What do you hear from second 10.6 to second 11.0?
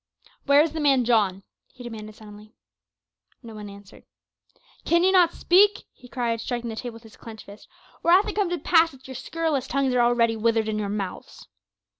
in your